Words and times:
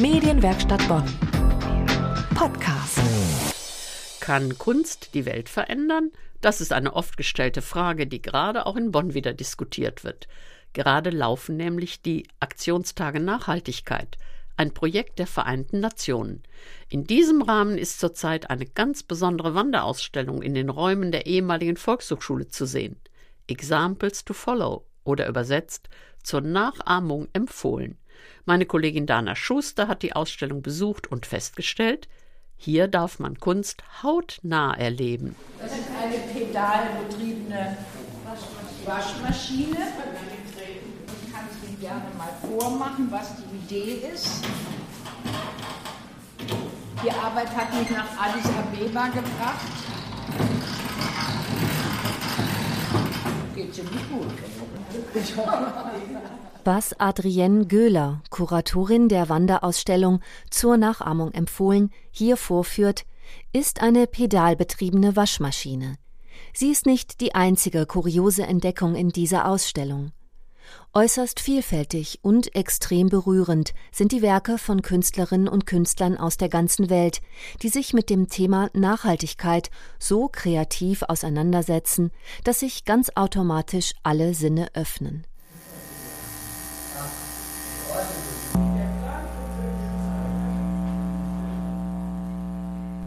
Medienwerkstatt 0.00 0.86
Bonn. 0.86 1.02
Podcast. 2.36 3.00
Kann 4.20 4.56
Kunst 4.56 5.12
die 5.14 5.26
Welt 5.26 5.48
verändern? 5.48 6.12
Das 6.40 6.60
ist 6.60 6.72
eine 6.72 6.94
oft 6.94 7.16
gestellte 7.16 7.62
Frage, 7.62 8.06
die 8.06 8.22
gerade 8.22 8.66
auch 8.66 8.76
in 8.76 8.92
Bonn 8.92 9.14
wieder 9.14 9.34
diskutiert 9.34 10.04
wird. 10.04 10.28
Gerade 10.72 11.10
laufen 11.10 11.56
nämlich 11.56 12.00
die 12.00 12.28
Aktionstage 12.38 13.18
Nachhaltigkeit, 13.18 14.18
ein 14.56 14.72
Projekt 14.72 15.18
der 15.18 15.26
Vereinten 15.26 15.80
Nationen. 15.80 16.44
In 16.88 17.02
diesem 17.02 17.42
Rahmen 17.42 17.76
ist 17.76 17.98
zurzeit 17.98 18.50
eine 18.50 18.66
ganz 18.66 19.02
besondere 19.02 19.56
Wanderausstellung 19.56 20.42
in 20.42 20.54
den 20.54 20.68
Räumen 20.68 21.10
der 21.10 21.26
ehemaligen 21.26 21.76
Volkshochschule 21.76 22.46
zu 22.46 22.66
sehen. 22.66 23.00
Examples 23.48 24.24
to 24.24 24.32
Follow 24.32 24.86
oder 25.02 25.26
übersetzt 25.26 25.88
zur 26.22 26.42
Nachahmung 26.42 27.26
empfohlen. 27.32 27.97
Meine 28.44 28.66
Kollegin 28.66 29.06
Dana 29.06 29.34
Schuster 29.36 29.88
hat 29.88 30.02
die 30.02 30.14
Ausstellung 30.14 30.62
besucht 30.62 31.06
und 31.06 31.26
festgestellt, 31.26 32.08
hier 32.56 32.88
darf 32.88 33.18
man 33.18 33.38
Kunst 33.38 33.84
hautnah 34.02 34.74
erleben. 34.74 35.36
Das 35.60 35.70
ist 35.72 35.88
eine 36.02 36.18
pedalbetriebene 36.32 37.76
Waschmaschine. 38.84 39.76
Ich 41.22 41.32
kann 41.32 41.44
es 41.50 41.68
Ihnen 41.68 41.80
gerne 41.80 42.02
mal 42.16 42.32
vormachen, 42.40 43.08
was 43.10 43.36
die 43.36 43.74
Idee 43.76 44.08
ist. 44.12 44.44
Die 47.04 47.10
Arbeit 47.12 47.48
hat 47.56 47.72
mich 47.78 47.90
nach 47.90 48.08
Addis 48.20 48.46
Abeba 48.46 49.06
gebracht. 49.06 49.66
Geht 53.54 53.74
ziemlich 53.74 54.08
gut. 54.08 54.26
Was 56.70 56.92
Adrienne 57.00 57.64
Göhler, 57.64 58.22
Kuratorin 58.28 59.08
der 59.08 59.30
Wanderausstellung 59.30 60.20
zur 60.50 60.76
Nachahmung 60.76 61.32
empfohlen, 61.32 61.90
hier 62.10 62.36
vorführt, 62.36 63.06
ist 63.54 63.80
eine 63.80 64.06
pedalbetriebene 64.06 65.16
Waschmaschine. 65.16 65.96
Sie 66.52 66.70
ist 66.70 66.84
nicht 66.84 67.22
die 67.22 67.34
einzige 67.34 67.86
kuriose 67.86 68.42
Entdeckung 68.42 68.96
in 68.96 69.08
dieser 69.08 69.48
Ausstellung. 69.48 70.12
Äußerst 70.92 71.40
vielfältig 71.40 72.18
und 72.20 72.54
extrem 72.54 73.08
berührend 73.08 73.72
sind 73.90 74.12
die 74.12 74.20
Werke 74.20 74.58
von 74.58 74.82
Künstlerinnen 74.82 75.48
und 75.48 75.64
Künstlern 75.64 76.18
aus 76.18 76.36
der 76.36 76.50
ganzen 76.50 76.90
Welt, 76.90 77.22
die 77.62 77.70
sich 77.70 77.94
mit 77.94 78.10
dem 78.10 78.28
Thema 78.28 78.68
Nachhaltigkeit 78.74 79.70
so 79.98 80.28
kreativ 80.28 81.02
auseinandersetzen, 81.04 82.10
dass 82.44 82.60
sich 82.60 82.84
ganz 82.84 83.10
automatisch 83.14 83.94
alle 84.02 84.34
Sinne 84.34 84.68
öffnen. 84.74 85.24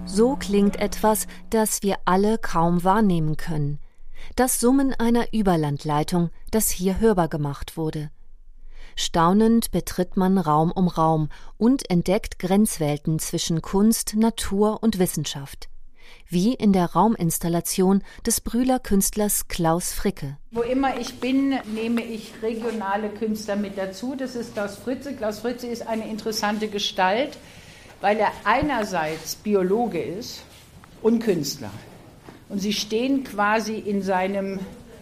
So 0.05 0.35
klingt 0.35 0.75
etwas, 0.75 1.25
das 1.49 1.83
wir 1.83 1.95
alle 2.05 2.37
kaum 2.37 2.83
wahrnehmen 2.83 3.37
können. 3.37 3.79
Das 4.35 4.59
Summen 4.59 4.93
einer 4.93 5.33
Überlandleitung, 5.33 6.29
das 6.51 6.69
hier 6.69 6.99
hörbar 6.99 7.27
gemacht 7.27 7.77
wurde. 7.77 8.11
Staunend 8.95 9.71
betritt 9.71 10.17
man 10.17 10.37
Raum 10.37 10.71
um 10.71 10.87
Raum 10.89 11.29
und 11.57 11.89
entdeckt 11.89 12.39
Grenzwelten 12.39 13.19
zwischen 13.19 13.61
Kunst, 13.61 14.15
Natur 14.15 14.83
und 14.83 14.99
Wissenschaft. 14.99 15.69
Wie 16.27 16.53
in 16.53 16.73
der 16.73 16.93
Rauminstallation 16.93 18.03
des 18.25 18.41
Brühler 18.41 18.79
Künstlers 18.79 19.47
Klaus 19.47 19.91
Fricke. 19.93 20.37
Wo 20.51 20.61
immer 20.61 20.99
ich 20.99 21.19
bin, 21.19 21.55
nehme 21.73 22.03
ich 22.03 22.33
regionale 22.41 23.09
Künstler 23.09 23.55
mit 23.55 23.77
dazu. 23.77 24.15
Das 24.15 24.35
ist 24.35 24.53
Klaus 24.53 24.75
Fritze. 24.77 25.13
Klaus 25.13 25.39
Fritze 25.39 25.67
ist 25.67 25.87
eine 25.87 26.07
interessante 26.09 26.67
Gestalt 26.67 27.37
weil 28.01 28.17
er 28.17 28.31
einerseits 28.43 29.35
Biologe 29.35 30.01
ist 30.01 30.43
und 31.01 31.19
Künstler. 31.23 31.71
Und 32.49 32.59
sie 32.59 32.73
stehen 32.73 33.23
quasi 33.23 33.75
in 33.75 34.01
seinem 34.01 34.59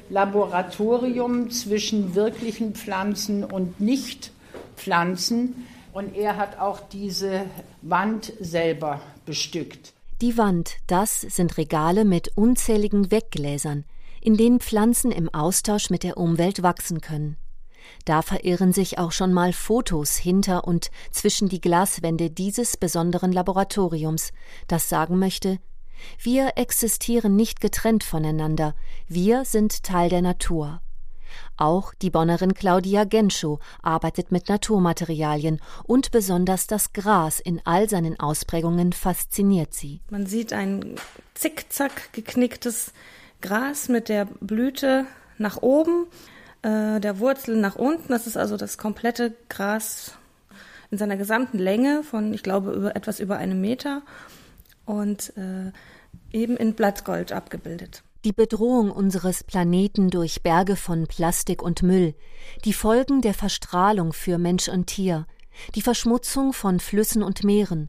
Laboratorium 0.09 1.49
zwischen 1.49 2.13
wirklichen 2.13 2.75
Pflanzen 2.75 3.43
und 3.43 3.79
Nicht-Pflanzen. 3.79 5.67
Und 5.93 6.15
er 6.15 6.37
hat 6.37 6.59
auch 6.59 6.81
diese 6.91 7.45
Wand 7.81 8.33
selber 8.39 9.01
bestückt. 9.25 9.93
Die 10.21 10.37
Wand, 10.37 10.75
das 10.87 11.21
sind 11.21 11.57
Regale 11.57 12.03
mit 12.03 12.35
unzähligen 12.35 13.09
Weggläsern, 13.09 13.85
in 14.19 14.35
denen 14.35 14.59
Pflanzen 14.59 15.13
im 15.13 15.33
Austausch 15.33 15.89
mit 15.89 16.03
der 16.03 16.17
Umwelt 16.17 16.61
wachsen 16.61 16.99
können. 16.99 17.37
Da 18.03 18.21
verirren 18.21 18.73
sich 18.73 18.97
auch 18.99 19.13
schon 19.13 19.31
mal 19.31 19.53
Fotos 19.53 20.17
hinter 20.17 20.65
und 20.67 20.91
zwischen 21.11 21.47
die 21.47 21.61
Glaswände 21.61 22.29
dieses 22.29 22.75
besonderen 22.75 23.31
Laboratoriums, 23.31 24.33
das 24.67 24.89
sagen 24.89 25.19
möchte, 25.19 25.57
wir 26.21 26.53
existieren 26.57 27.37
nicht 27.37 27.61
getrennt 27.61 28.03
voneinander, 28.03 28.75
wir 29.07 29.45
sind 29.45 29.83
Teil 29.83 30.09
der 30.09 30.21
Natur. 30.21 30.81
Auch 31.57 31.93
die 31.93 32.09
Bonnerin 32.09 32.53
Claudia 32.53 33.03
Genschow 33.03 33.59
arbeitet 33.81 34.31
mit 34.31 34.49
Naturmaterialien 34.49 35.59
und 35.83 36.11
besonders 36.11 36.67
das 36.67 36.93
Gras 36.93 37.39
in 37.39 37.61
all 37.65 37.89
seinen 37.89 38.19
Ausprägungen 38.19 38.93
fasziniert 38.93 39.73
sie. 39.73 40.01
Man 40.09 40.25
sieht 40.25 40.53
ein 40.53 40.95
zickzack 41.33 42.13
geknicktes 42.13 42.93
Gras 43.41 43.89
mit 43.89 44.09
der 44.09 44.25
Blüte 44.39 45.05
nach 45.37 45.61
oben 45.61 46.07
äh, 46.61 46.99
der 46.99 47.19
Wurzel 47.19 47.55
nach 47.55 47.75
unten. 47.75 48.09
Das 48.09 48.27
ist 48.27 48.37
also 48.37 48.57
das 48.57 48.77
komplette 48.77 49.33
Gras 49.47 50.13
in 50.91 50.97
seiner 50.97 51.17
gesamten 51.17 51.59
Länge 51.59 52.03
von, 52.03 52.33
ich 52.33 52.43
glaube, 52.43 52.71
über 52.71 52.95
etwas 52.95 53.19
über 53.19 53.37
einem 53.37 53.61
Meter 53.61 54.01
und 54.85 55.33
äh, 55.37 55.71
eben 56.31 56.57
in 56.57 56.73
Blattgold 56.73 57.31
abgebildet. 57.31 58.03
Die 58.25 58.33
Bedrohung 58.33 58.91
unseres 58.91 59.45
Planeten 59.45 60.09
durch 60.09 60.43
Berge 60.43 60.75
von 60.75 61.07
Plastik 61.07 61.61
und 61.61 61.83
Müll, 61.83 62.15
die 62.65 62.73
Folgen 62.73 63.21
der 63.21 63.33
Verstrahlung 63.33 64.11
für 64.11 64.37
Mensch 64.37 64.67
und 64.67 64.87
Tier, 64.87 65.25
die 65.73 65.81
Verschmutzung 65.81 66.51
von 66.51 66.81
Flüssen 66.81 67.23
und 67.23 67.45
Meeren. 67.45 67.87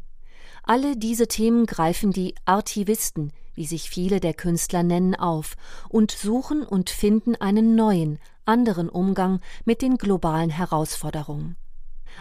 Alle 0.63 0.97
diese 0.97 1.27
Themen 1.27 1.67
greifen 1.67 2.13
die 2.13 2.37
Artivisten, 2.45 3.33
wie 3.55 3.67
sich 3.67 3.91
viele 3.91 4.21
der 4.21 4.35
Künstler 4.35 4.85
nennen, 4.85 5.17
auf 5.17 5.57
und 5.89 6.13
suchen 6.13 6.63
und 6.63 6.91
finden 6.91 7.35
einen 7.35 7.75
neuen, 7.75 8.21
anderen 8.45 8.89
Umgang 8.89 9.41
mit 9.65 9.83
den 9.83 9.97
globalen 9.97 10.51
Herausforderungen. 10.51 11.57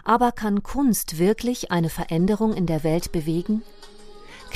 Aber 0.03 0.31
kann 0.31 0.63
Kunst 0.63 1.19
wirklich 1.19 1.69
eine 1.69 1.89
Veränderung 1.89 2.53
in 2.53 2.65
der 2.65 2.83
Welt 2.83 3.11
bewegen? 3.11 3.61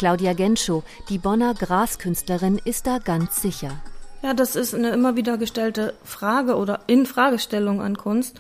Claudia 0.04 0.34
Genschow, 0.34 0.84
die 1.08 1.18
Bonner 1.18 1.54
Graskünstlerin, 1.54 2.60
ist 2.66 2.88
da 2.88 2.98
ganz 2.98 3.42
sicher. 3.42 3.82
Ja, 4.22 4.34
das 4.34 4.58
ist 4.58 4.76
eine 4.76 4.90
immer 4.90 5.16
wieder 5.16 5.38
gestellte 5.38 5.94
Frage 6.04 6.58
oder 6.58 6.82
Infragestellung 6.88 7.82
an 7.82 7.96
Kunst. 7.96 8.38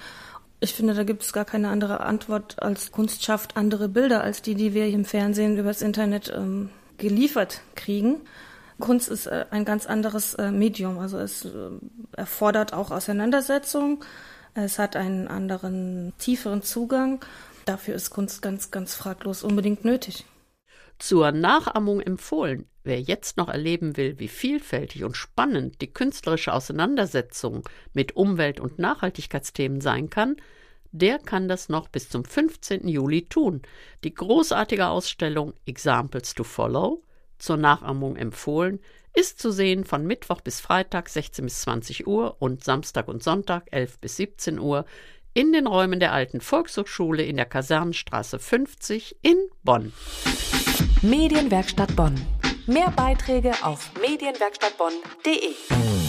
Ich 0.59 0.74
finde, 0.74 0.94
da 0.94 1.06
gibt 1.06 1.24
es 1.24 1.31
gar 1.31 1.46
keine 1.46 1.69
andere 1.69 2.01
Antwort 2.01 2.62
als 2.62 2.91
Kunst 2.91 3.24
schafft 3.24 3.56
andere 3.56 3.88
Bilder 3.88 4.22
als 4.22 4.41
die, 4.41 4.56
die 4.56 4.74
wir 4.74 4.88
im 4.88 5.06
Fernsehen 5.06 5.57
übers 5.57 5.81
Internet 5.81 6.34
ähm, 6.35 6.69
geliefert 6.97 7.62
kriegen. 7.75 8.18
Kunst 8.81 9.07
ist 9.07 9.28
äh, 9.28 9.45
ein 9.50 9.63
ganz 9.63 9.85
anderes 9.85 10.34
äh, 10.34 10.51
Medium. 10.51 11.00
Also 11.00 11.18
es 11.18 11.45
äh, 11.45 11.50
erfordert 12.12 12.74
auch 12.74 12.91
Auseinandersetzung. 12.91 14.03
Es 14.53 14.80
hat 14.80 14.97
einen 14.97 15.30
anderen, 15.30 16.12
tieferen 16.18 16.62
Zugang. 16.62 17.22
Dafür 17.63 17.95
ist 17.95 18.09
Kunst 18.09 18.41
ganz, 18.41 18.69
ganz 18.69 18.95
fraglos 18.95 19.44
unbedingt 19.44 19.85
nötig. 19.85 20.25
Zur 21.03 21.34
Nachahmung 21.34 22.00
empfohlen. 22.00 22.66
Wer 22.86 23.02
jetzt 23.02 23.36
noch 23.36 23.50
erleben 23.50 23.97
will, 23.97 24.19
wie 24.19 24.30
vielfältig 24.30 25.03
und 25.03 25.18
spannend 25.18 25.81
die 25.81 25.91
künstlerische 25.91 26.53
Auseinandersetzung 26.53 27.68
mit 27.91 28.16
Umwelt- 28.16 28.62
und 28.62 28.80
Nachhaltigkeitsthemen 28.80 29.81
sein 29.81 30.09
kann, 30.09 30.38
der 30.94 31.19
kann 31.19 31.50
das 31.50 31.68
noch 31.68 31.90
bis 31.90 32.08
zum 32.08 32.24
15. 32.24 32.88
Juli 32.88 33.25
tun. 33.25 33.63
Die 34.06 34.13
großartige 34.13 34.88
Ausstellung 34.88 35.51
Examples 35.66 36.36
to 36.36 36.45
Follow 36.45 37.04
zur 37.38 37.57
Nachahmung 37.57 38.16
empfohlen, 38.16 38.80
ist 39.13 39.42
zu 39.42 39.51
sehen 39.51 39.83
von 39.83 40.07
Mittwoch 40.07 40.39
bis 40.39 40.62
Freitag 40.62 41.10
16 41.10 41.44
bis 41.44 41.60
20 41.63 42.07
Uhr 42.07 42.38
und 42.39 42.63
Samstag 42.63 43.10
und 43.10 43.22
Sonntag 43.22 43.68
11 43.72 44.00
bis 44.00 44.16
17 44.16 44.57
Uhr 44.57 44.86
in 45.33 45.51
den 45.51 45.68
Räumen 45.68 46.00
der 46.00 46.13
alten 46.13 46.39
Volkshochschule 46.39 47.24
in 47.24 47.36
der 47.36 47.45
Kasernenstraße 47.45 48.39
50 48.39 49.18
in 49.22 49.36
Bonn. 49.63 49.92
Medienwerkstatt 51.04 51.94
Bonn. 51.98 52.16
Mehr 52.66 52.90
Beiträge 52.96 53.52
auf 53.62 53.92
medienwerkstattbonn.de. 54.02 56.03